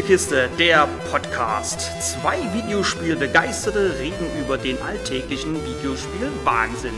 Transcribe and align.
Spielekiste, 0.00 0.48
der 0.58 0.88
Podcast. 1.10 1.90
Zwei 2.00 2.38
Videospielbegeisterte 2.54 3.98
reden 3.98 4.24
über 4.42 4.56
den 4.56 4.80
alltäglichen 4.80 5.54
Videospiel-Wahnsinn. 5.56 6.94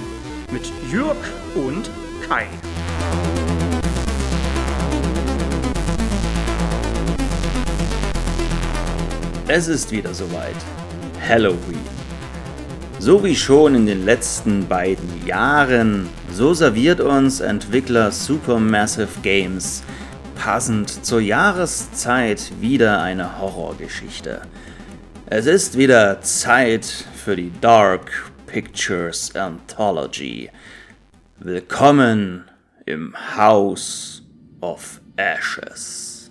Mit 0.52 0.70
Jürg 0.88 1.16
und 1.56 1.90
Kai. 2.28 2.46
Es 9.48 9.66
ist 9.66 9.90
wieder 9.90 10.14
soweit. 10.14 10.54
Halloween. 11.28 11.80
So 13.00 13.24
wie 13.24 13.34
schon 13.34 13.74
in 13.74 13.86
den 13.86 14.04
letzten 14.04 14.68
beiden 14.68 15.26
Jahren, 15.26 16.08
so 16.32 16.54
serviert 16.54 17.00
uns 17.00 17.40
Entwickler 17.40 18.12
Supermassive 18.12 19.08
Games 19.24 19.82
passend 20.34 21.04
zur 21.04 21.20
Jahreszeit 21.20 22.52
wieder 22.60 23.00
eine 23.00 23.40
Horrorgeschichte. 23.40 24.42
Es 25.26 25.46
ist 25.46 25.78
wieder 25.78 26.20
Zeit 26.20 26.84
für 26.84 27.36
die 27.36 27.52
Dark 27.60 28.30
Pictures 28.46 29.34
Anthology. 29.34 30.50
Willkommen 31.38 32.44
im 32.86 33.14
House 33.36 34.22
of 34.60 35.00
Ashes. 35.16 36.30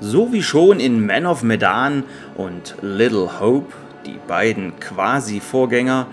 So 0.00 0.32
wie 0.32 0.42
schon 0.42 0.80
in 0.80 1.06
Man 1.06 1.26
of 1.26 1.42
Medan 1.42 2.04
und 2.36 2.74
Little 2.82 3.40
Hope, 3.40 3.72
die 4.04 4.18
beiden 4.26 4.78
Quasi-Vorgänger, 4.78 6.06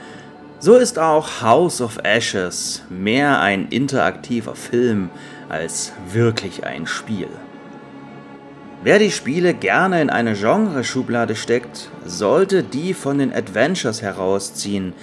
so 0.63 0.77
ist 0.77 0.97
auch 0.97 1.41
House 1.41 1.81
of 1.81 1.97
Ashes 2.03 2.83
mehr 2.89 3.41
ein 3.41 3.67
interaktiver 3.67 4.55
Film 4.55 5.09
als 5.49 5.91
wirklich 6.09 6.65
ein 6.65 6.87
Spiel. 6.87 7.27
Wer 8.81 8.97
die 8.97 9.11
Spiele 9.11 9.53
gerne 9.53 10.01
in 10.01 10.09
eine 10.09 10.35
Genreschublade 10.35 11.35
steckt, 11.35 11.89
sollte 12.05 12.63
die 12.63 12.93
von 12.93 13.17
den 13.17 13.33
Adventures 13.33 14.01
herausziehen, 14.01 14.93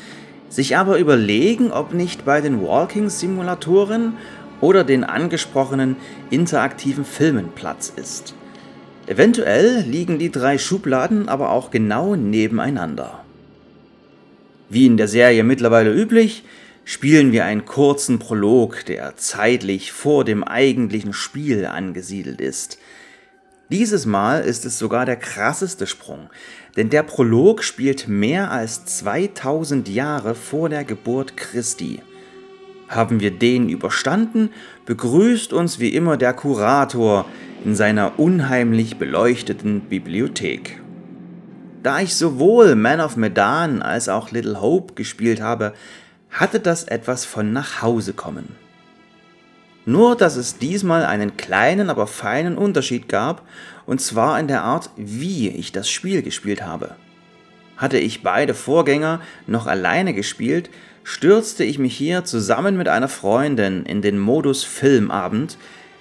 sich 0.48 0.78
aber 0.78 0.98
überlegen, 0.98 1.72
ob 1.72 1.92
nicht 1.92 2.24
bei 2.24 2.40
den 2.40 2.62
Walking-Simulatoren 2.62 4.16
oder 4.62 4.82
den 4.82 5.04
angesprochenen 5.04 5.96
interaktiven 6.30 7.04
Filmen 7.04 7.52
Platz 7.54 7.92
ist. 7.94 8.34
Eventuell 9.06 9.82
liegen 9.82 10.18
die 10.18 10.30
drei 10.30 10.56
Schubladen 10.56 11.28
aber 11.28 11.50
auch 11.50 11.70
genau 11.70 12.16
nebeneinander. 12.16 13.24
Wie 14.70 14.86
in 14.86 14.96
der 14.96 15.08
Serie 15.08 15.42
mittlerweile 15.42 15.92
üblich, 15.92 16.44
spielen 16.84 17.32
wir 17.32 17.44
einen 17.44 17.64
kurzen 17.64 18.20
Prolog, 18.20 18.84
der 18.86 19.16
zeitlich 19.16 19.90
vor 19.90 20.24
dem 20.24 20.44
eigentlichen 20.44 21.12
Spiel 21.12 21.66
angesiedelt 21.66 22.40
ist. 22.40 22.78
Dieses 23.68 24.06
Mal 24.06 24.42
ist 24.42 24.64
es 24.64 24.78
sogar 24.78 25.06
der 25.06 25.16
krasseste 25.16 25.88
Sprung, 25.88 26.30
denn 26.76 26.88
der 26.88 27.02
Prolog 27.02 27.64
spielt 27.64 28.06
mehr 28.06 28.52
als 28.52 28.84
2000 28.84 29.88
Jahre 29.88 30.36
vor 30.36 30.68
der 30.68 30.84
Geburt 30.84 31.36
Christi. 31.36 32.00
Haben 32.88 33.18
wir 33.18 33.32
den 33.32 33.68
überstanden, 33.68 34.50
begrüßt 34.86 35.52
uns 35.52 35.80
wie 35.80 35.94
immer 35.94 36.16
der 36.16 36.32
Kurator 36.32 37.26
in 37.64 37.74
seiner 37.74 38.20
unheimlich 38.20 38.98
beleuchteten 38.98 39.80
Bibliothek. 39.82 40.80
Da 41.82 42.00
ich 42.00 42.14
sowohl 42.14 42.74
Man 42.74 43.00
of 43.00 43.16
Medan 43.16 43.80
als 43.80 44.08
auch 44.08 44.30
Little 44.30 44.60
Hope 44.60 44.94
gespielt 44.94 45.40
habe, 45.40 45.72
hatte 46.30 46.60
das 46.60 46.84
etwas 46.84 47.24
von 47.24 47.52
nach 47.52 47.80
Hause 47.80 48.12
kommen. 48.12 48.54
Nur 49.86 50.14
dass 50.14 50.36
es 50.36 50.58
diesmal 50.58 51.06
einen 51.06 51.38
kleinen, 51.38 51.88
aber 51.88 52.06
feinen 52.06 52.58
Unterschied 52.58 53.08
gab, 53.08 53.46
und 53.86 54.00
zwar 54.00 54.38
in 54.38 54.46
der 54.46 54.62
Art, 54.62 54.90
wie 54.96 55.48
ich 55.48 55.72
das 55.72 55.88
Spiel 55.88 56.22
gespielt 56.22 56.62
habe. 56.62 56.96
Hatte 57.78 57.98
ich 57.98 58.22
beide 58.22 58.52
Vorgänger 58.52 59.20
noch 59.46 59.66
alleine 59.66 60.12
gespielt, 60.12 60.68
stürzte 61.02 61.64
ich 61.64 61.78
mich 61.78 61.96
hier 61.96 62.24
zusammen 62.24 62.76
mit 62.76 62.88
einer 62.88 63.08
Freundin 63.08 63.86
in 63.86 64.02
den 64.02 64.18
Modus 64.18 64.64
Filmabend, 64.64 65.56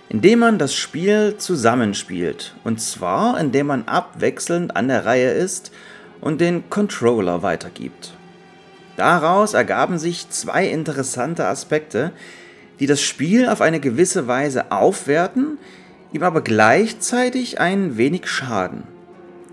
indem 0.10 0.40
man 0.40 0.58
das 0.58 0.74
Spiel 0.74 1.38
zusammenspielt. 1.38 2.56
Und 2.64 2.82
zwar 2.82 3.40
indem 3.40 3.68
man 3.68 3.88
abwechselnd 3.88 4.76
an 4.76 4.88
der 4.88 5.06
Reihe 5.06 5.32
ist 5.32 5.72
und 6.20 6.42
den 6.42 6.70
Controller 6.70 7.44
weitergibt. 7.44 8.14
Daraus 8.98 9.54
ergaben 9.54 9.98
sich 9.98 10.30
zwei 10.30 10.68
interessante 10.68 11.46
Aspekte, 11.46 12.12
die 12.80 12.88
das 12.88 13.02
Spiel 13.02 13.48
auf 13.48 13.62
eine 13.62 13.80
gewisse 13.80 14.28
Weise 14.28 14.72
aufwerten, 14.72 15.58
ihm 16.12 16.24
aber 16.24 16.42
gleichzeitig 16.42 17.60
ein 17.60 17.98
wenig 17.98 18.28
schaden. 18.28 18.84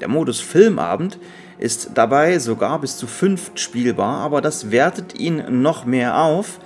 Der 0.01 0.09
Modus 0.09 0.41
Filmabend 0.41 1.19
ist 1.59 1.93
dabei 1.95 2.39
sogar 2.39 2.81
bis 2.81 2.97
zu 2.97 3.07
fünf 3.07 3.53
spielbar, 3.55 4.21
aber 4.21 4.41
das 4.41 4.71
wertet 4.71 5.19
ihn 5.19 5.63
noch 5.63 5.85
mehr 5.85 6.19
auf, 6.19 6.59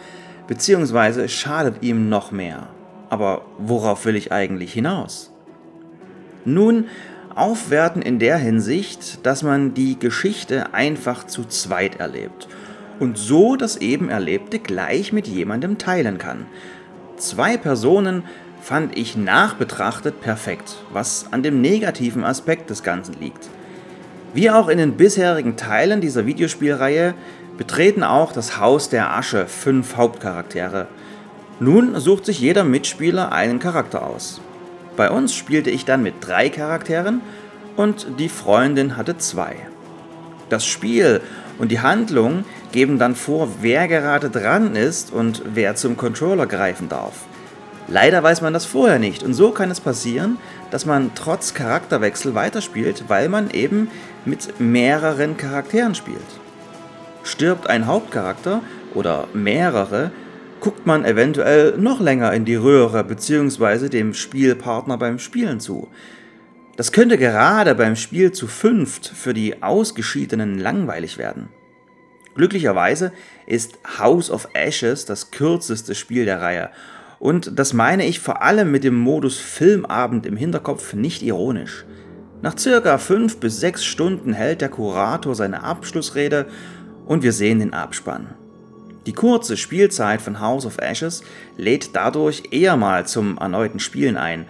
beziehungsweise 0.46 1.28
schadet 1.28 1.82
ihm 1.82 2.08
noch 2.08 2.30
mehr. 2.30 2.68
Aber 3.10 3.42
worauf 3.58 4.06
will 4.06 4.16
ich 4.16 4.32
eigentlich 4.32 4.72
hinaus? 4.72 5.30
Nun, 6.46 6.86
aufwerten 7.34 8.02
in 8.02 8.18
der 8.18 8.38
Hinsicht, 8.38 9.26
dass 9.26 9.42
man 9.42 9.74
die 9.74 9.98
Geschichte 9.98 10.72
einfach 10.72 11.26
zu 11.26 11.44
zweit 11.44 12.00
erlebt 12.00 12.48
und 12.98 13.18
so 13.18 13.56
das 13.56 13.76
eben 13.76 14.08
Erlebte 14.08 14.58
gleich 14.58 15.12
mit 15.12 15.26
jemandem 15.26 15.76
teilen 15.76 16.18
kann. 16.18 16.46
Zwei 17.16 17.56
Personen 17.56 18.22
fand 18.62 18.96
ich 18.96 19.16
nachbetrachtet 19.16 20.20
perfekt, 20.20 20.76
was 20.92 21.26
an 21.30 21.42
dem 21.42 21.60
negativen 21.60 22.24
Aspekt 22.24 22.70
des 22.70 22.82
Ganzen 22.82 23.16
liegt. 23.20 23.48
Wie 24.34 24.50
auch 24.50 24.68
in 24.68 24.78
den 24.78 24.96
bisherigen 24.96 25.56
Teilen 25.56 26.00
dieser 26.00 26.26
Videospielreihe 26.26 27.14
betreten 27.58 28.04
auch 28.04 28.32
das 28.32 28.58
Haus 28.58 28.88
der 28.88 29.16
Asche 29.16 29.46
fünf 29.46 29.96
Hauptcharaktere– 29.96 30.86
nun 31.60 32.00
sucht 32.00 32.24
sich 32.24 32.40
jeder 32.40 32.64
Mitspieler 32.64 33.32
einen 33.32 33.58
Charakter 33.58 34.04
aus. 34.04 34.40
Bei 34.96 35.10
uns 35.10 35.34
spielte 35.34 35.70
ich 35.70 35.84
dann 35.84 36.02
mit 36.02 36.14
drei 36.20 36.48
Charakteren 36.48 37.20
und 37.76 38.06
die 38.18 38.28
Freundin 38.28 38.96
hatte 38.96 39.18
zwei. 39.18 39.56
Das 40.48 40.66
Spiel 40.66 41.20
und 41.58 41.70
die 41.70 41.80
Handlung 41.80 42.44
geben 42.72 42.98
dann 42.98 43.14
vor, 43.14 43.48
wer 43.60 43.88
gerade 43.88 44.30
dran 44.30 44.74
ist 44.74 45.12
und 45.12 45.42
wer 45.54 45.76
zum 45.76 45.96
Controller 45.96 46.46
greifen 46.46 46.88
darf. 46.88 47.14
Leider 47.88 48.22
weiß 48.22 48.40
man 48.40 48.52
das 48.52 48.64
vorher 48.64 48.98
nicht 48.98 49.22
und 49.22 49.34
so 49.34 49.50
kann 49.50 49.70
es 49.70 49.80
passieren, 49.80 50.38
dass 50.70 50.86
man 50.86 51.10
trotz 51.14 51.54
Charakterwechsel 51.54 52.34
weiterspielt, 52.34 53.04
weil 53.08 53.28
man 53.28 53.50
eben 53.50 53.90
mit 54.24 54.60
mehreren 54.60 55.36
Charakteren 55.36 55.94
spielt. 55.94 56.18
Stirbt 57.22 57.68
ein 57.68 57.86
Hauptcharakter 57.86 58.62
oder 58.94 59.28
mehrere, 59.34 60.10
guckt 60.60 60.86
man 60.86 61.04
eventuell 61.04 61.76
noch 61.78 62.00
länger 62.00 62.32
in 62.32 62.44
die 62.44 62.54
Röhre 62.54 63.02
bzw. 63.02 63.88
dem 63.88 64.14
Spielpartner 64.14 64.98
beim 64.98 65.18
Spielen 65.18 65.60
zu. 65.60 65.88
Das 66.76 66.92
könnte 66.92 67.18
gerade 67.18 67.74
beim 67.74 67.96
Spiel 67.96 68.32
zu 68.32 68.46
fünft 68.46 69.06
für 69.06 69.34
die 69.34 69.62
Ausgeschiedenen 69.62 70.58
langweilig 70.58 71.18
werden. 71.18 71.48
Glücklicherweise 72.34 73.12
ist 73.46 73.78
House 73.98 74.30
of 74.30 74.48
Ashes 74.54 75.04
das 75.04 75.30
kürzeste 75.30 75.94
Spiel 75.94 76.24
der 76.24 76.40
Reihe 76.40 76.70
und 77.20 77.58
das 77.58 77.74
meine 77.74 78.06
ich 78.06 78.18
vor 78.18 78.42
allem 78.42 78.70
mit 78.72 78.82
dem 78.82 78.96
Modus 78.96 79.38
Filmabend 79.38 80.26
im 80.26 80.36
Hinterkopf 80.36 80.94
nicht 80.94 81.22
ironisch. 81.22 81.84
Nach 82.42 82.58
circa 82.58 82.96
5 82.96 83.38
bis 83.38 83.60
6 83.60 83.84
Stunden 83.84 84.32
hält 84.32 84.62
der 84.62 84.70
Kurator 84.70 85.34
seine 85.34 85.62
Abschlussrede 85.62 86.46
und 87.04 87.22
wir 87.22 87.32
sehen 87.32 87.58
den 87.58 87.74
Abspann. 87.74 88.34
Die 89.06 89.12
kurze 89.14 89.56
Spielzeit 89.56 90.20
von 90.20 90.40
House 90.40 90.66
of 90.66 90.78
Ashes 90.78 91.22
lädt 91.56 91.96
dadurch 91.96 92.42
eher 92.50 92.76
mal 92.76 93.06
zum 93.06 93.38
erneuten 93.38 93.80
Spielen 93.80 94.16
ein, 94.16 94.44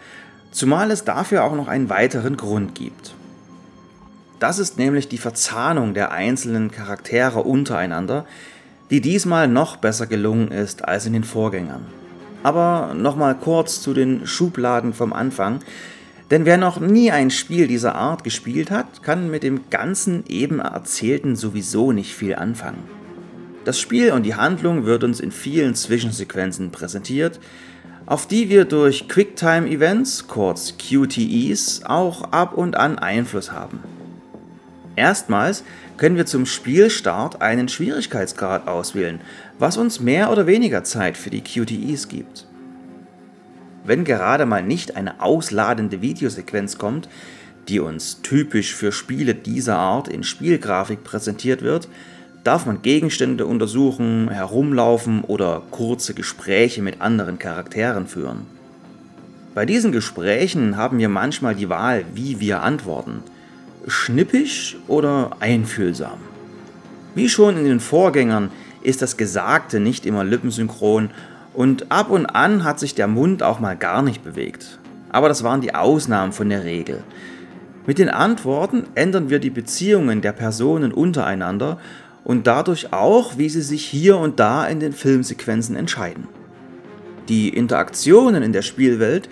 zumal 0.50 0.90
es 0.90 1.04
dafür 1.04 1.44
auch 1.44 1.54
noch 1.54 1.68
einen 1.68 1.88
weiteren 1.88 2.36
Grund 2.36 2.74
gibt. 2.74 3.14
Das 4.40 4.58
ist 4.58 4.78
nämlich 4.78 5.08
die 5.08 5.18
Verzahnung 5.18 5.94
der 5.94 6.10
einzelnen 6.10 6.70
Charaktere 6.70 7.42
untereinander, 7.42 8.24
die 8.90 9.00
diesmal 9.00 9.46
noch 9.46 9.76
besser 9.76 10.06
gelungen 10.06 10.50
ist 10.50 10.84
als 10.84 11.06
in 11.06 11.12
den 11.12 11.24
Vorgängern. 11.24 11.86
Aber 12.42 12.94
nochmal 12.94 13.36
kurz 13.36 13.80
zu 13.82 13.94
den 13.94 14.26
Schubladen 14.26 14.94
vom 14.94 15.12
Anfang, 15.12 15.60
denn 16.30 16.44
wer 16.44 16.56
noch 16.56 16.80
nie 16.80 17.10
ein 17.10 17.30
Spiel 17.30 17.66
dieser 17.68 17.94
Art 17.94 18.24
gespielt 18.24 18.70
hat, 18.70 19.02
kann 19.02 19.30
mit 19.30 19.42
dem 19.42 19.68
ganzen 19.68 20.24
eben 20.26 20.58
Erzählten 20.60 21.36
sowieso 21.36 21.92
nicht 21.92 22.14
viel 22.14 22.34
anfangen. 22.34 22.99
Das 23.64 23.78
Spiel 23.78 24.12
und 24.12 24.24
die 24.24 24.34
Handlung 24.34 24.86
wird 24.86 25.04
uns 25.04 25.20
in 25.20 25.32
vielen 25.32 25.74
Zwischensequenzen 25.74 26.70
präsentiert, 26.70 27.38
auf 28.06 28.26
die 28.26 28.48
wir 28.48 28.64
durch 28.64 29.06
Quicktime-Events, 29.08 30.26
kurz 30.28 30.76
QTEs, 30.78 31.82
auch 31.84 32.32
ab 32.32 32.54
und 32.54 32.74
an 32.76 32.98
Einfluss 32.98 33.52
haben. 33.52 33.80
Erstmals 34.96 35.62
können 35.98 36.16
wir 36.16 36.26
zum 36.26 36.46
Spielstart 36.46 37.42
einen 37.42 37.68
Schwierigkeitsgrad 37.68 38.66
auswählen, 38.66 39.20
was 39.58 39.76
uns 39.76 40.00
mehr 40.00 40.32
oder 40.32 40.46
weniger 40.46 40.82
Zeit 40.82 41.16
für 41.16 41.30
die 41.30 41.42
QTEs 41.42 42.08
gibt. 42.08 42.46
wenn 43.84 44.04
gerade 44.04 44.46
mal 44.46 44.62
nicht 44.62 44.96
eine 44.96 45.20
ausladende 45.22 46.02
Videosequenz 46.02 46.78
kommt, 46.78 47.08
die 47.68 47.80
uns 47.80 48.20
typisch 48.22 48.74
für 48.74 48.92
Spiele 48.92 49.34
dieser 49.34 49.78
Art 49.78 50.06
in 50.08 50.22
Spielgrafik 50.22 51.02
präsentiert 51.02 51.62
wird, 51.62 51.88
darf 52.44 52.66
man 52.66 52.82
Gegenstände 52.82 53.46
untersuchen, 53.46 54.28
herumlaufen 54.30 55.22
oder 55.22 55.62
kurze 55.70 56.14
Gespräche 56.14 56.82
mit 56.82 57.00
anderen 57.00 57.38
Charakteren 57.38 58.06
führen. 58.06 58.46
Bei 59.54 59.66
diesen 59.66 59.92
Gesprächen 59.92 60.76
haben 60.76 60.98
wir 60.98 61.08
manchmal 61.08 61.54
die 61.54 61.68
Wahl, 61.68 62.04
wie 62.14 62.40
wir 62.40 62.62
antworten. 62.62 63.22
Schnippisch 63.86 64.76
oder 64.86 65.32
einfühlsam. 65.40 66.18
Wie 67.14 67.28
schon 67.28 67.56
in 67.56 67.64
den 67.64 67.80
Vorgängern 67.80 68.50
ist 68.82 69.02
das 69.02 69.16
Gesagte 69.16 69.80
nicht 69.80 70.06
immer 70.06 70.24
lippensynchron 70.24 71.10
und 71.52 71.90
ab 71.90 72.10
und 72.10 72.26
an 72.26 72.62
hat 72.64 72.78
sich 72.78 72.94
der 72.94 73.08
Mund 73.08 73.42
auch 73.42 73.58
mal 73.58 73.76
gar 73.76 74.02
nicht 74.02 74.22
bewegt. 74.22 74.78
Aber 75.10 75.28
das 75.28 75.42
waren 75.42 75.60
die 75.60 75.74
Ausnahmen 75.74 76.32
von 76.32 76.48
der 76.48 76.64
Regel. 76.64 77.02
Mit 77.86 77.98
den 77.98 78.08
Antworten 78.08 78.84
ändern 78.94 79.30
wir 79.30 79.40
die 79.40 79.50
Beziehungen 79.50 80.20
der 80.20 80.32
Personen 80.32 80.92
untereinander 80.92 81.78
und 82.30 82.46
dadurch 82.46 82.92
auch, 82.92 83.38
wie 83.38 83.48
sie 83.48 83.60
sich 83.60 83.84
hier 83.84 84.16
und 84.16 84.38
da 84.38 84.64
in 84.64 84.78
den 84.78 84.92
Filmsequenzen 84.92 85.74
entscheiden. 85.74 86.28
Die 87.28 87.48
Interaktionen 87.48 88.44
in 88.44 88.52
der 88.52 88.62
Spielwelt 88.62 89.28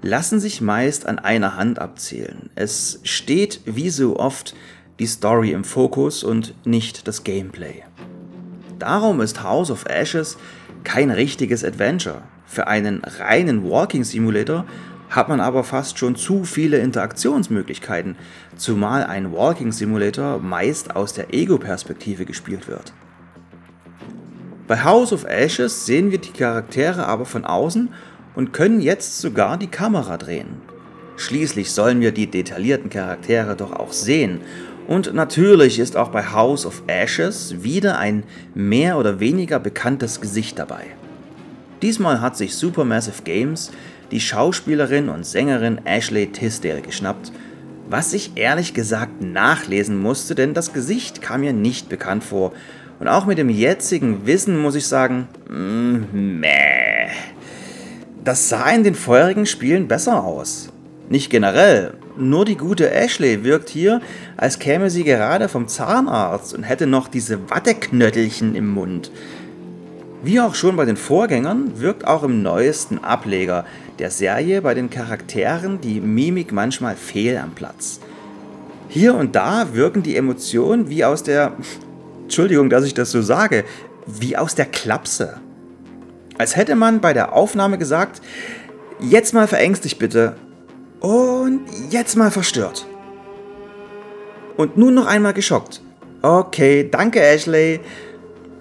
lassen 0.00 0.40
sich 0.40 0.62
meist 0.62 1.04
an 1.04 1.18
einer 1.18 1.56
Hand 1.56 1.78
abzählen. 1.78 2.48
Es 2.54 3.00
steht 3.02 3.60
wie 3.66 3.90
so 3.90 4.18
oft 4.18 4.56
die 4.98 5.04
Story 5.04 5.52
im 5.52 5.62
Fokus 5.62 6.24
und 6.24 6.54
nicht 6.64 7.06
das 7.06 7.22
Gameplay. 7.22 7.82
Darum 8.78 9.20
ist 9.20 9.42
House 9.42 9.70
of 9.70 9.84
Ashes 9.84 10.38
kein 10.84 11.10
richtiges 11.10 11.62
Adventure. 11.62 12.22
Für 12.46 12.66
einen 12.66 13.02
reinen 13.04 13.68
Walking 13.68 14.04
Simulator 14.04 14.64
hat 15.10 15.28
man 15.28 15.40
aber 15.40 15.64
fast 15.64 15.98
schon 15.98 16.16
zu 16.16 16.44
viele 16.44 16.78
Interaktionsmöglichkeiten, 16.78 18.16
zumal 18.56 19.04
ein 19.04 19.32
Walking 19.32 19.72
Simulator 19.72 20.38
meist 20.38 20.94
aus 20.94 21.14
der 21.14 21.32
Ego-Perspektive 21.32 22.24
gespielt 22.24 22.68
wird. 22.68 22.92
Bei 24.66 24.84
House 24.84 25.14
of 25.14 25.24
Ashes 25.24 25.86
sehen 25.86 26.10
wir 26.10 26.18
die 26.18 26.32
Charaktere 26.32 27.06
aber 27.06 27.24
von 27.24 27.46
außen 27.46 27.88
und 28.34 28.52
können 28.52 28.80
jetzt 28.80 29.18
sogar 29.20 29.56
die 29.56 29.68
Kamera 29.68 30.18
drehen. 30.18 30.60
Schließlich 31.16 31.72
sollen 31.72 32.00
wir 32.00 32.12
die 32.12 32.30
detaillierten 32.30 32.90
Charaktere 32.90 33.56
doch 33.56 33.72
auch 33.72 33.92
sehen. 33.92 34.40
Und 34.86 35.12
natürlich 35.14 35.78
ist 35.78 35.96
auch 35.96 36.10
bei 36.10 36.22
House 36.22 36.64
of 36.64 36.82
Ashes 36.86 37.62
wieder 37.62 37.98
ein 37.98 38.24
mehr 38.54 38.98
oder 38.98 39.20
weniger 39.20 39.58
bekanntes 39.58 40.20
Gesicht 40.20 40.58
dabei. 40.58 40.84
Diesmal 41.82 42.20
hat 42.20 42.36
sich 42.36 42.54
Supermassive 42.54 43.22
Games 43.22 43.72
die 44.10 44.20
Schauspielerin 44.20 45.08
und 45.08 45.26
Sängerin 45.26 45.80
Ashley 45.84 46.26
Tisdale 46.28 46.80
geschnappt, 46.80 47.32
was 47.88 48.12
ich 48.12 48.32
ehrlich 48.36 48.74
gesagt 48.74 49.22
nachlesen 49.22 49.98
musste, 49.98 50.34
denn 50.34 50.54
das 50.54 50.72
Gesicht 50.72 51.22
kam 51.22 51.40
mir 51.40 51.52
nicht 51.52 51.88
bekannt 51.88 52.24
vor. 52.24 52.52
Und 53.00 53.08
auch 53.08 53.26
mit 53.26 53.38
dem 53.38 53.48
jetzigen 53.48 54.26
Wissen 54.26 54.58
muss 54.58 54.74
ich 54.74 54.86
sagen, 54.86 55.28
mm, 55.48 56.40
meh. 56.40 57.08
Das 58.24 58.48
sah 58.48 58.70
in 58.70 58.84
den 58.84 58.94
vorherigen 58.94 59.46
Spielen 59.46 59.88
besser 59.88 60.22
aus. 60.22 60.70
Nicht 61.08 61.30
generell, 61.30 61.94
nur 62.18 62.44
die 62.44 62.56
gute 62.56 62.90
Ashley 62.90 63.44
wirkt 63.44 63.70
hier, 63.70 64.02
als 64.36 64.58
käme 64.58 64.90
sie 64.90 65.04
gerade 65.04 65.48
vom 65.48 65.68
Zahnarzt 65.68 66.52
und 66.52 66.64
hätte 66.64 66.86
noch 66.86 67.08
diese 67.08 67.48
Watteknöttelchen 67.48 68.54
im 68.54 68.68
Mund. 68.68 69.10
Wie 70.22 70.40
auch 70.40 70.54
schon 70.54 70.76
bei 70.76 70.84
den 70.84 70.96
Vorgängern 70.96 71.80
wirkt 71.80 72.06
auch 72.06 72.24
im 72.24 72.42
neuesten 72.42 72.98
Ableger 72.98 73.64
der 73.98 74.10
Serie 74.10 74.62
bei 74.62 74.74
den 74.74 74.90
Charakteren 74.90 75.80
die 75.80 76.00
Mimik 76.00 76.52
manchmal 76.52 76.96
fehl 76.96 77.36
am 77.36 77.52
Platz. 77.52 78.00
Hier 78.88 79.14
und 79.14 79.34
da 79.34 79.74
wirken 79.74 80.02
die 80.02 80.16
Emotionen 80.16 80.88
wie 80.88 81.04
aus 81.04 81.22
der, 81.22 81.52
Entschuldigung, 82.22 82.70
dass 82.70 82.84
ich 82.84 82.94
das 82.94 83.10
so 83.10 83.22
sage, 83.22 83.64
wie 84.06 84.36
aus 84.36 84.54
der 84.54 84.66
Klapse. 84.66 85.40
Als 86.38 86.56
hätte 86.56 86.76
man 86.76 87.00
bei 87.00 87.12
der 87.12 87.32
Aufnahme 87.32 87.78
gesagt, 87.78 88.22
jetzt 89.00 89.34
mal 89.34 89.48
verängstigt 89.48 89.98
bitte 89.98 90.36
und 91.00 91.62
jetzt 91.90 92.16
mal 92.16 92.30
verstört. 92.30 92.86
Und 94.56 94.76
nun 94.76 94.94
noch 94.94 95.06
einmal 95.06 95.34
geschockt. 95.34 95.82
Okay, 96.22 96.88
danke 96.90 97.20
Ashley. 97.20 97.80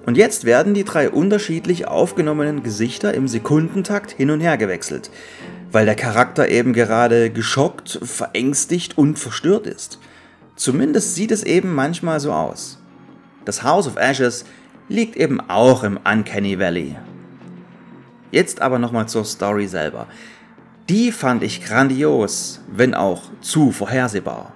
Und 0.08 0.16
jetzt 0.16 0.46
werden 0.46 0.74
die 0.74 0.86
drei 0.86 1.10
unterschiedlich 1.10 1.90
aufgenommenen 1.90 2.64
Gesichter 2.64 3.14
im 3.14 3.28
Sekundentakt 3.28 4.10
hin 4.10 4.32
und 4.32 4.40
her 4.40 4.56
gewechselt, 4.56 5.12
weil 5.70 5.84
der 5.84 5.96
Charakter 5.96 6.48
eben 6.48 6.72
gerade 6.72 7.30
geschockt, 7.30 8.00
verängstigt 8.02 8.98
und 8.98 9.20
verstört 9.20 9.68
ist. 9.68 10.00
Zumindest 10.56 11.16
sieht 11.16 11.32
es 11.32 11.44
eben 11.44 11.76
manchmal 11.76 12.22
so 12.22 12.32
aus. 12.32 12.82
Das 13.44 13.64
House 13.64 13.86
of 13.86 13.98
Ashes 13.98 14.46
liegt 14.88 15.18
eben 15.18 15.42
auch 15.42 15.84
im 15.84 16.00
Uncanny 16.10 16.58
Valley. 16.58 16.96
Jetzt 18.32 18.62
aber 18.62 18.80
nochmal 18.80 19.10
zur 19.10 19.26
Story 19.26 19.68
selber. 19.68 20.08
Die 20.88 21.12
fand 21.12 21.44
ich 21.44 21.66
grandios, 21.66 22.62
wenn 22.72 22.94
auch 22.94 23.24
zu 23.42 23.74
vorhersehbar. 23.74 24.54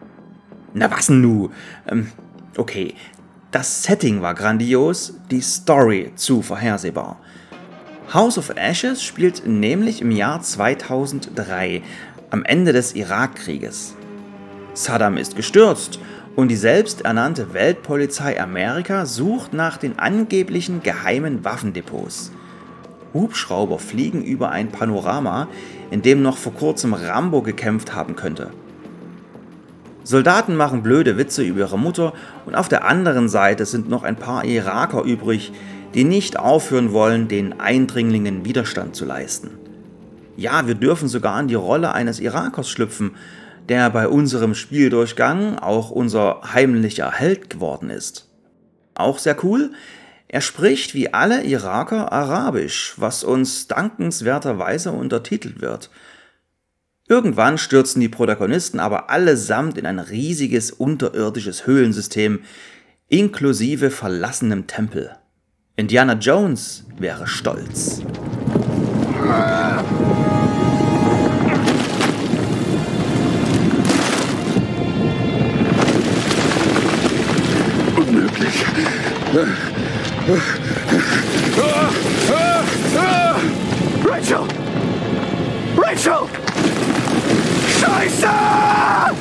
Na 0.74 0.90
was 0.90 1.10
nu? 1.10 1.50
Ähm, 1.90 2.10
okay, 2.56 2.96
das 3.52 3.84
Setting 3.84 4.22
war 4.22 4.34
grandios, 4.34 5.14
die 5.30 5.42
Story 5.42 6.14
zu 6.16 6.42
vorhersehbar. 6.42 7.18
House 8.14 8.38
of 8.38 8.54
Ashes 8.56 9.04
spielt 9.04 9.46
nämlich 9.46 10.02
im 10.02 10.12
Jahr 10.12 10.42
2003, 10.42 11.82
am 12.30 12.46
Ende 12.46 12.72
des 12.72 12.96
Irakkrieges. 12.96 13.96
Saddam 14.74 15.18
ist 15.18 15.36
gestürzt 15.36 16.00
und 16.38 16.48
die 16.48 16.56
selbsternannte 16.56 17.54
Weltpolizei 17.54 18.42
Amerika 18.42 19.06
sucht 19.06 19.52
nach 19.52 19.76
den 19.76 20.00
angeblichen 20.00 20.82
geheimen 20.82 21.44
Waffendepots. 21.44 22.32
Hubschrauber 23.14 23.80
fliegen 23.80 24.24
über 24.24 24.52
ein 24.52 24.72
Panorama, 24.72 25.50
in 25.90 26.02
dem 26.02 26.22
noch 26.22 26.38
vor 26.38 26.54
kurzem 26.54 26.94
Rambo 26.94 27.42
gekämpft 27.42 27.94
haben 27.94 28.16
könnte. 28.16 28.52
Soldaten 30.04 30.56
machen 30.56 30.82
blöde 30.82 31.18
Witze 31.18 31.44
über 31.44 31.60
ihre 31.60 31.78
Mutter 31.78 32.14
und 32.46 32.56
auf 32.56 32.68
der 32.68 32.86
anderen 32.86 33.30
Seite 33.30 33.66
sind 33.66 33.88
noch 33.88 34.04
ein 34.04 34.16
paar 34.16 34.44
Iraker 34.46 35.04
übrig, 35.04 35.52
die 35.94 36.04
nicht 36.04 36.40
aufhören 36.40 36.92
wollen, 36.92 37.28
den 37.28 37.60
Eindringlingen 37.60 38.44
Widerstand 38.44 38.96
zu 38.96 39.06
leisten. 39.06 39.52
Ja, 40.38 40.66
wir 40.68 40.76
dürfen 40.76 41.08
sogar 41.08 41.40
in 41.40 41.48
die 41.48 41.56
Rolle 41.56 41.94
eines 41.94 42.20
Irakers 42.20 42.70
schlüpfen, 42.70 43.16
der 43.70 43.90
bei 43.92 44.08
unserem 44.08 44.56
Spieldurchgang 44.56 45.60
auch 45.60 45.92
unser 45.92 46.42
heimlicher 46.54 47.12
Held 47.12 47.50
geworden 47.50 47.90
ist. 47.90 48.28
Auch 48.96 49.20
sehr 49.20 49.38
cool, 49.44 49.72
er 50.28 50.42
spricht 50.42 50.96
wie 50.96 51.14
alle 51.14 51.44
Iraker 51.44 52.12
Arabisch, 52.12 52.96
was 52.98 53.24
uns 53.24 53.68
dankenswerterweise 53.68 54.92
untertitelt 54.92 55.62
wird– 55.62 55.92
Irgendwann 57.12 57.58
stürzen 57.58 58.00
die 58.00 58.08
Protagonisten 58.08 58.80
aber 58.80 59.10
allesamt 59.10 59.78
in 59.78 59.86
ein 59.86 60.00
riesiges 60.00 60.72
unterirdisches 60.72 61.68
Höhlensystem, 61.68 62.40
inklusive 63.10 63.92
verlassenem 63.92 64.66
Tempel. 64.66 65.12
Indiana 65.76 66.14
Jones 66.14 66.86
wäre 66.98 67.28
stolz. 67.28 68.02
Unmöglich. 77.98 78.66
Rachel! 84.06 84.71
Rachel! 85.92 86.26
Scheiße! 87.68 88.24
Ja! 88.24 89.12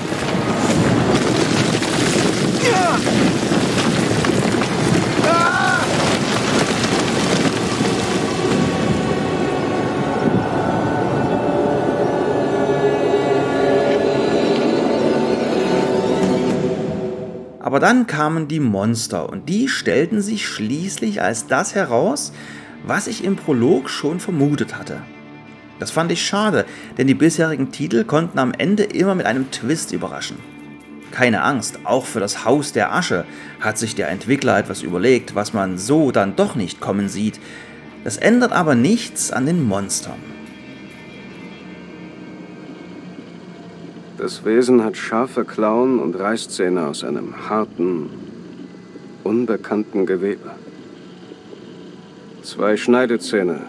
Aber 17.58 17.80
dann 17.80 18.06
kamen 18.06 18.46
die 18.46 18.60
Monster 18.60 19.28
und 19.28 19.48
die 19.48 19.66
stellten 19.66 20.22
sich 20.22 20.46
schließlich 20.46 21.20
als 21.20 21.48
das 21.48 21.74
heraus, 21.74 22.32
was 22.84 23.08
ich 23.08 23.24
im 23.24 23.34
Prolog 23.34 23.90
schon 23.90 24.20
vermutet 24.20 24.76
hatte. 24.76 25.02
Das 25.80 25.90
fand 25.90 26.12
ich 26.12 26.24
schade, 26.24 26.66
denn 26.98 27.06
die 27.06 27.14
bisherigen 27.14 27.72
Titel 27.72 28.04
konnten 28.04 28.38
am 28.38 28.52
Ende 28.52 28.84
immer 28.84 29.14
mit 29.16 29.26
einem 29.26 29.50
Twist 29.50 29.92
überraschen. 29.92 30.36
Keine 31.10 31.42
Angst, 31.42 31.80
auch 31.84 32.04
für 32.04 32.20
das 32.20 32.44
Haus 32.44 32.72
der 32.72 32.94
Asche 32.94 33.24
hat 33.60 33.78
sich 33.78 33.96
der 33.96 34.10
Entwickler 34.10 34.58
etwas 34.58 34.82
überlegt, 34.82 35.34
was 35.34 35.52
man 35.52 35.78
so 35.78 36.12
dann 36.12 36.36
doch 36.36 36.54
nicht 36.54 36.80
kommen 36.80 37.08
sieht. 37.08 37.40
Das 38.04 38.16
ändert 38.18 38.52
aber 38.52 38.74
nichts 38.74 39.32
an 39.32 39.46
den 39.46 39.66
Monstern. 39.66 40.20
Das 44.18 44.44
Wesen 44.44 44.84
hat 44.84 44.98
scharfe 44.98 45.46
Klauen 45.46 45.98
und 45.98 46.14
Reißzähne 46.14 46.86
aus 46.86 47.04
einem 47.04 47.48
harten, 47.48 48.10
unbekannten 49.24 50.04
Gewebe. 50.04 50.50
Zwei 52.42 52.76
Schneidezähne 52.76 53.62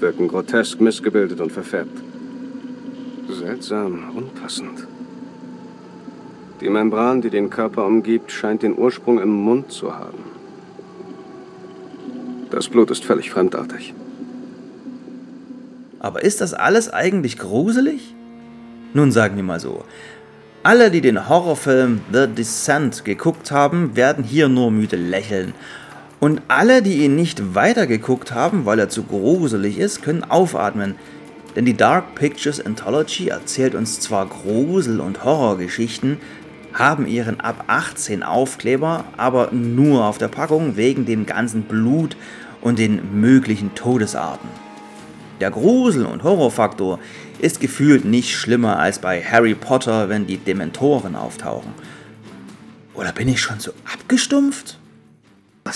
wirken 0.00 0.28
grotesk 0.28 0.80
missgebildet 0.80 1.40
und 1.40 1.52
verfärbt. 1.52 1.98
Seltsam, 3.28 4.10
unpassend. 4.14 4.86
Die 6.60 6.70
Membran, 6.70 7.20
die 7.20 7.30
den 7.30 7.50
Körper 7.50 7.84
umgibt, 7.84 8.32
scheint 8.32 8.62
den 8.62 8.78
Ursprung 8.78 9.20
im 9.20 9.30
Mund 9.30 9.70
zu 9.70 9.94
haben. 9.94 10.24
Das 12.50 12.68
Blut 12.68 12.90
ist 12.90 13.04
völlig 13.04 13.30
fremdartig. 13.30 13.94
Aber 15.98 16.22
ist 16.22 16.40
das 16.40 16.54
alles 16.54 16.88
eigentlich 16.88 17.38
gruselig? 17.38 18.14
Nun 18.94 19.12
sagen 19.12 19.36
wir 19.36 19.42
mal 19.42 19.60
so. 19.60 19.84
Alle, 20.62 20.90
die 20.90 21.00
den 21.00 21.28
Horrorfilm 21.28 22.00
The 22.12 22.26
Descent 22.26 23.04
geguckt 23.04 23.50
haben, 23.50 23.94
werden 23.94 24.24
hier 24.24 24.48
nur 24.48 24.70
müde 24.70 24.96
lächeln. 24.96 25.52
Und 26.18 26.42
alle, 26.48 26.82
die 26.82 27.04
ihn 27.04 27.14
nicht 27.14 27.54
weitergeguckt 27.54 28.32
haben, 28.32 28.64
weil 28.64 28.78
er 28.78 28.88
zu 28.88 29.02
gruselig 29.02 29.78
ist, 29.78 30.02
können 30.02 30.24
aufatmen. 30.24 30.94
Denn 31.54 31.64
die 31.64 31.76
Dark 31.76 32.14
Pictures 32.14 32.64
Anthology 32.64 33.28
erzählt 33.28 33.74
uns 33.74 34.00
zwar 34.00 34.26
Grusel- 34.26 35.00
und 35.00 35.24
Horrorgeschichten, 35.24 36.18
haben 36.72 37.06
ihren 37.06 37.40
ab 37.40 37.64
18 37.68 38.22
Aufkleber 38.22 39.04
aber 39.16 39.50
nur 39.52 40.04
auf 40.04 40.18
der 40.18 40.28
Packung 40.28 40.76
wegen 40.76 41.06
dem 41.06 41.24
ganzen 41.24 41.62
Blut 41.62 42.16
und 42.60 42.78
den 42.78 43.20
möglichen 43.20 43.74
Todesarten. 43.74 44.48
Der 45.40 45.50
Grusel- 45.50 46.06
und 46.06 46.22
Horrorfaktor 46.22 46.98
ist 47.38 47.60
gefühlt 47.60 48.04
nicht 48.04 48.34
schlimmer 48.34 48.78
als 48.78 48.98
bei 48.98 49.22
Harry 49.22 49.54
Potter, 49.54 50.08
wenn 50.08 50.26
die 50.26 50.38
Dementoren 50.38 51.14
auftauchen. 51.14 51.72
Oder 52.94 53.12
bin 53.12 53.28
ich 53.28 53.40
schon 53.40 53.60
so 53.60 53.72
abgestumpft? 53.92 54.78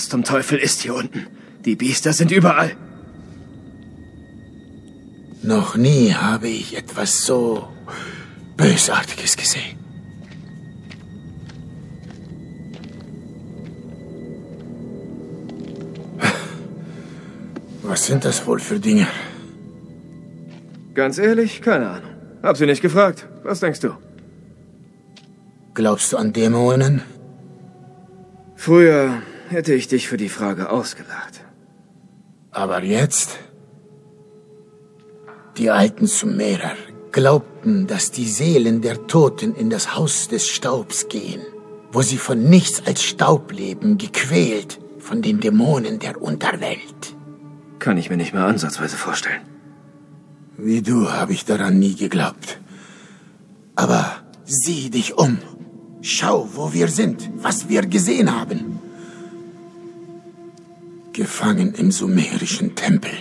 Was 0.01 0.09
zum 0.09 0.23
Teufel 0.23 0.57
ist 0.57 0.81
hier 0.81 0.95
unten? 0.95 1.27
Die 1.63 1.75
Biester 1.75 2.11
sind 2.11 2.31
überall. 2.31 2.75
Noch 5.43 5.75
nie 5.75 6.11
habe 6.11 6.47
ich 6.47 6.75
etwas 6.75 7.23
so 7.23 7.67
Bösartiges 8.57 9.37
gesehen. 9.37 9.77
Was 17.83 18.07
sind 18.07 18.25
das 18.25 18.47
wohl 18.47 18.59
für 18.59 18.79
Dinge? 18.79 19.05
Ganz 20.95 21.19
ehrlich, 21.19 21.61
keine 21.61 21.91
Ahnung. 21.91 22.09
Hab 22.41 22.57
sie 22.57 22.65
nicht 22.65 22.81
gefragt. 22.81 23.27
Was 23.43 23.59
denkst 23.59 23.81
du? 23.81 23.91
Glaubst 25.75 26.11
du 26.11 26.17
an 26.17 26.33
Dämonen? 26.33 27.03
Früher 28.55 29.21
hätte 29.51 29.73
ich 29.73 29.87
dich 29.87 30.07
für 30.07 30.17
die 30.17 30.29
Frage 30.29 30.69
ausgelacht. 30.69 31.45
Aber 32.51 32.83
jetzt? 32.83 33.39
Die 35.57 35.69
alten 35.69 36.07
Sumerer 36.07 36.75
glaubten, 37.11 37.87
dass 37.87 38.11
die 38.11 38.27
Seelen 38.27 38.81
der 38.81 39.07
Toten 39.07 39.53
in 39.53 39.69
das 39.69 39.95
Haus 39.95 40.27
des 40.27 40.47
Staubs 40.47 41.07
gehen, 41.09 41.41
wo 41.91 42.01
sie 42.01 42.17
von 42.17 42.49
nichts 42.49 42.85
als 42.85 43.03
Staub 43.03 43.51
leben, 43.51 43.97
gequält 43.97 44.79
von 44.99 45.21
den 45.21 45.39
Dämonen 45.39 45.99
der 45.99 46.21
Unterwelt. 46.21 47.15
Kann 47.79 47.97
ich 47.97 48.09
mir 48.09 48.17
nicht 48.17 48.33
mehr 48.33 48.45
ansatzweise 48.45 48.95
vorstellen. 48.95 49.41
Wie 50.57 50.81
du 50.81 51.11
habe 51.11 51.33
ich 51.33 51.45
daran 51.45 51.79
nie 51.79 51.95
geglaubt. 51.95 52.59
Aber 53.75 54.17
sieh 54.45 54.89
dich 54.89 55.17
um. 55.17 55.39
Schau, 56.01 56.47
wo 56.53 56.73
wir 56.73 56.87
sind, 56.87 57.29
was 57.37 57.69
wir 57.69 57.81
gesehen 57.85 58.39
haben. 58.39 58.79
Gefangen 61.13 61.73
im 61.73 61.91
sumerischen 61.91 62.73
Tempel. 62.75 63.11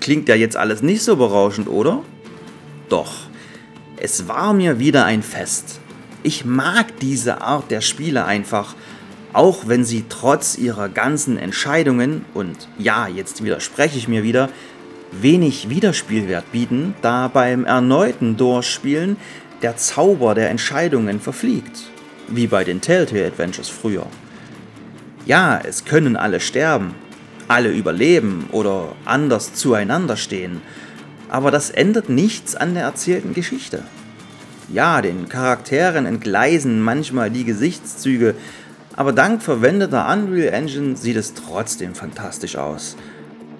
Klingt 0.00 0.28
ja 0.28 0.34
jetzt 0.34 0.56
alles 0.56 0.82
nicht 0.82 1.02
so 1.02 1.16
berauschend, 1.16 1.68
oder? 1.68 2.02
Doch, 2.88 3.12
es 3.98 4.28
war 4.28 4.54
mir 4.54 4.78
wieder 4.78 5.04
ein 5.04 5.22
Fest. 5.22 5.80
Ich 6.22 6.46
mag 6.46 6.98
diese 7.00 7.42
Art 7.42 7.70
der 7.70 7.82
Spiele 7.82 8.24
einfach, 8.24 8.74
auch 9.34 9.68
wenn 9.68 9.84
sie 9.84 10.06
trotz 10.08 10.56
ihrer 10.56 10.88
ganzen 10.88 11.36
Entscheidungen, 11.36 12.24
und 12.32 12.68
ja, 12.78 13.08
jetzt 13.08 13.44
widerspreche 13.44 13.98
ich 13.98 14.08
mir 14.08 14.22
wieder, 14.22 14.48
wenig 15.10 15.68
Wiederspielwert 15.68 16.50
bieten, 16.52 16.94
da 17.02 17.28
beim 17.28 17.66
erneuten 17.66 18.38
Durchspielen 18.38 19.18
der 19.60 19.76
Zauber 19.76 20.34
der 20.34 20.48
Entscheidungen 20.48 21.20
verfliegt, 21.20 21.90
wie 22.28 22.46
bei 22.46 22.64
den 22.64 22.80
Telltale 22.80 23.26
Adventures 23.26 23.68
früher. 23.68 24.06
Ja, 25.24 25.60
es 25.62 25.84
können 25.84 26.16
alle 26.16 26.40
sterben, 26.40 26.94
alle 27.46 27.70
überleben 27.70 28.48
oder 28.50 28.96
anders 29.04 29.54
zueinander 29.54 30.16
stehen, 30.16 30.60
aber 31.28 31.50
das 31.50 31.70
ändert 31.70 32.08
nichts 32.08 32.56
an 32.56 32.74
der 32.74 32.82
erzählten 32.82 33.32
Geschichte. 33.32 33.84
Ja, 34.72 35.00
den 35.00 35.28
Charakteren 35.28 36.06
entgleisen 36.06 36.82
manchmal 36.82 37.30
die 37.30 37.44
Gesichtszüge, 37.44 38.34
aber 38.96 39.12
dank 39.12 39.42
verwendeter 39.42 40.12
Unreal 40.12 40.52
Engine 40.52 40.96
sieht 40.96 41.16
es 41.16 41.34
trotzdem 41.34 41.94
fantastisch 41.94 42.56
aus. 42.56 42.96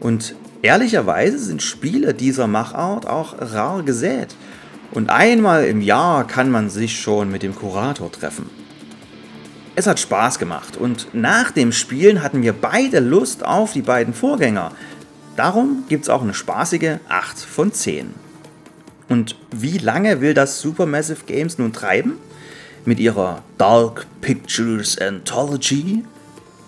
Und 0.01 0.35
ehrlicherweise 0.63 1.39
sind 1.39 1.63
Spiele 1.63 2.13
dieser 2.13 2.49
Machart 2.49 3.07
auch 3.07 3.37
rar 3.39 3.83
gesät. 3.85 4.35
Und 4.91 5.11
einmal 5.11 5.65
im 5.67 5.81
Jahr 5.81 6.27
kann 6.27 6.51
man 6.51 6.71
sich 6.71 7.01
schon 7.01 7.31
mit 7.31 7.43
dem 7.43 7.55
Kurator 7.55 8.11
treffen. 8.11 8.51
Es 9.75 9.87
hat 9.87 9.99
Spaß 9.99 10.39
gemacht 10.39 10.77
und 10.77 11.15
nach 11.15 11.51
dem 11.51 11.73
Spielen 11.73 12.23
hatten 12.23 12.43
wir 12.43 12.53
beide 12.53 13.01
Lust 13.01 13.45
auf 13.45 13.73
die 13.73 13.81
beiden 13.81 14.13
Vorgänger. 14.13 14.73
Darum 15.37 15.85
gibt 15.89 16.05
es 16.05 16.11
auch 16.11 16.21
eine 16.21 16.35
spaßige 16.35 16.99
8 17.09 17.41
von 17.41 17.73
10. 17.73 18.13
Und 19.09 19.37
wie 19.51 19.79
lange 19.79 20.21
will 20.21 20.35
das 20.35 20.61
Supermassive 20.61 21.25
Games 21.27 21.57
nun 21.57 21.73
treiben? 21.73 22.19
Mit 22.85 23.01
ihrer 23.01 23.43
Dark 23.57 24.07
Pictures 24.21 24.99
Anthology? 24.99 26.05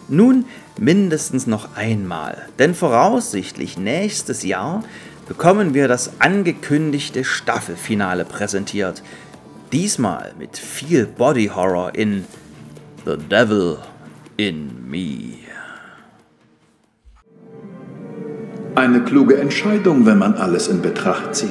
Nun 0.08 0.46
mindestens 0.78 1.46
noch 1.46 1.76
einmal, 1.76 2.48
denn 2.58 2.74
voraussichtlich 2.74 3.76
nächstes 3.76 4.44
Jahr 4.44 4.82
bekommen 5.28 5.74
wir 5.74 5.88
das 5.88 6.20
angekündigte 6.20 7.24
Staffelfinale 7.24 8.24
präsentiert. 8.24 9.02
Diesmal 9.72 10.32
mit 10.38 10.56
viel 10.56 11.06
Body 11.06 11.50
Horror 11.54 11.94
in 11.94 12.24
The 13.06 13.18
Devil 13.18 13.76
in 14.38 14.88
Me. 14.88 15.34
Eine 18.74 19.02
kluge 19.02 19.36
Entscheidung, 19.36 20.06
wenn 20.06 20.16
man 20.16 20.36
alles 20.36 20.68
in 20.68 20.80
Betracht 20.80 21.34
zieht. 21.34 21.50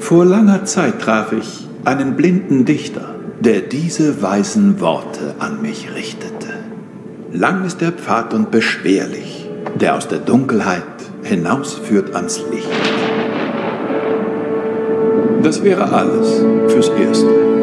Vor 0.00 0.24
langer 0.24 0.64
Zeit 0.64 1.00
traf 1.00 1.30
ich 1.30 1.68
einen 1.84 2.16
blinden 2.16 2.64
Dichter, 2.64 3.14
der 3.38 3.60
diese 3.60 4.20
weisen 4.20 4.80
Worte 4.80 5.36
an 5.38 5.62
mich 5.62 5.94
richtete. 5.94 6.48
Lang 7.32 7.64
ist 7.64 7.80
der 7.80 7.92
Pfad 7.92 8.34
und 8.34 8.50
beschwerlich, 8.50 9.48
der 9.76 9.94
aus 9.94 10.08
der 10.08 10.18
Dunkelheit 10.18 10.82
hinausführt 11.22 12.16
ans 12.16 12.42
Licht. 12.50 12.68
Das 15.44 15.62
wäre 15.62 15.92
alles 15.92 16.42
fürs 16.66 16.88
Erste. 16.88 17.55